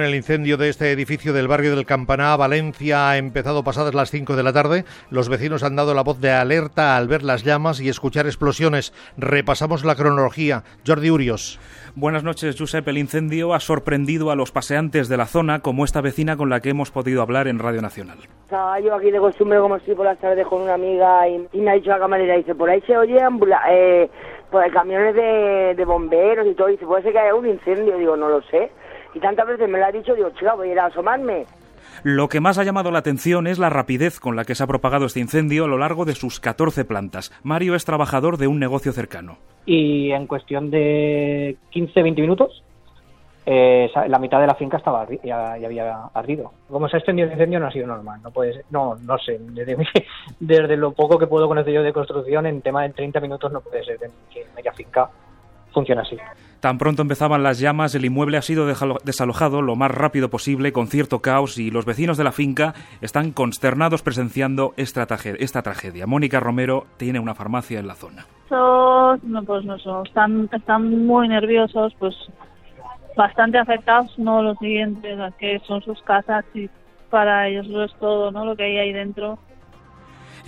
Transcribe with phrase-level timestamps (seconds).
[0.00, 4.36] El incendio de este edificio del barrio del Campaná, Valencia, ha empezado pasadas las 5
[4.36, 4.84] de la tarde.
[5.10, 8.92] Los vecinos han dado la voz de alerta al ver las llamas y escuchar explosiones.
[9.16, 10.62] Repasamos la cronología.
[10.86, 11.58] Jordi Urios.
[11.96, 12.86] Buenas noches, Josep.
[12.86, 16.60] El incendio ha sorprendido a los paseantes de la zona, como esta vecina con la
[16.60, 18.18] que hemos podido hablar en Radio Nacional.
[18.44, 21.60] Estaba yo aquí de costumbre, como estoy por las tardes con una amiga, y, y
[21.60, 23.18] me ha dicho la camarera, dice, por ahí se oye
[23.68, 24.08] eh,
[24.48, 26.68] pues, camiones de, de bomberos y todo.
[26.68, 27.98] Dice, puede ser que haya un incendio.
[27.98, 28.70] Digo, no lo sé
[29.18, 31.44] y tantas veces me lo ha dicho, digo, chica, voy a ir a asomarme.
[32.04, 34.68] Lo que más ha llamado la atención es la rapidez con la que se ha
[34.68, 37.32] propagado este incendio a lo largo de sus 14 plantas.
[37.42, 39.38] Mario es trabajador de un negocio cercano.
[39.66, 42.62] Y en cuestión de 15-20 minutos,
[43.44, 46.52] eh, la mitad de la finca estaba ya, había ardido.
[46.70, 48.20] Como se ha extendido el incendio no ha sido normal.
[48.22, 49.38] No puede no, no sé.
[49.40, 49.76] Desde,
[50.38, 53.60] desde, lo poco que puedo conocer yo de construcción, en tema de 30 minutos no
[53.60, 53.98] puede ser
[54.32, 55.10] que media finca
[55.72, 56.16] funcione así.
[56.60, 60.88] Tan pronto empezaban las llamas, el inmueble ha sido desalojado lo más rápido posible con
[60.88, 65.06] cierto caos y los vecinos de la finca están consternados presenciando esta,
[65.38, 66.08] esta tragedia.
[66.08, 68.26] Mónica Romero tiene una farmacia en la zona.
[68.50, 69.16] No,
[69.46, 72.16] pues no están, están muy nerviosos, pues
[73.16, 76.68] bastante afectados, no los siguientes, que son sus casas y
[77.08, 78.44] para ellos lo es todo, ¿no?
[78.44, 79.38] Lo que hay ahí dentro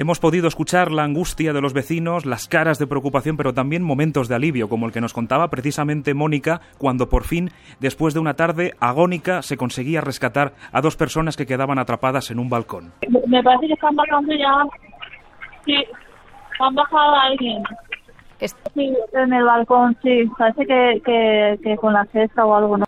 [0.01, 4.29] Hemos podido escuchar la angustia de los vecinos, las caras de preocupación, pero también momentos
[4.29, 8.33] de alivio, como el que nos contaba precisamente Mónica, cuando por fin, después de una
[8.33, 12.95] tarde agónica, se conseguía rescatar a dos personas que quedaban atrapadas en un balcón.
[13.27, 14.65] Me parece que están bajando ya.
[15.67, 15.75] Sí,
[16.61, 17.63] han bajado a alguien.
[18.39, 20.25] Sí, en el balcón, sí.
[20.39, 22.87] Parece que, que, que con la cesta o algo, ¿no?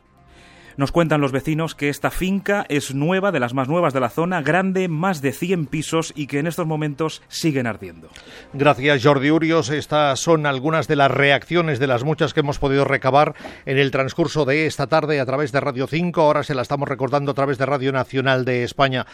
[0.77, 4.09] Nos cuentan los vecinos que esta finca es nueva, de las más nuevas de la
[4.09, 8.09] zona, grande, más de 100 pisos y que en estos momentos siguen ardiendo.
[8.53, 9.71] Gracias, Jordi Urios.
[9.71, 13.35] Estas son algunas de las reacciones de las muchas que hemos podido recabar
[13.67, 16.21] en el transcurso de esta tarde a través de Radio 5.
[16.21, 19.07] Ahora se la estamos recordando a través de Radio Nacional de España.